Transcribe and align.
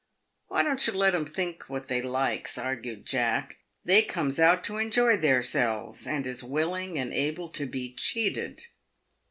"Why 0.47 0.63
don't 0.63 0.87
you 0.87 0.93
let 0.93 1.13
'em 1.13 1.27
think 1.27 1.69
what 1.69 1.87
they 1.87 2.01
likes?" 2.01 2.57
argued 2.57 3.05
Jack." 3.05 3.57
They 3.85 4.01
comes 4.01 4.39
out 4.39 4.63
to 4.63 4.77
enjoy 4.77 5.15
theirselves, 5.15 6.07
and 6.07 6.25
is 6.25 6.43
willing 6.43 6.97
and 6.97 7.13
able 7.13 7.49
to 7.49 7.67
be 7.67 7.93
cheated." 7.93 8.63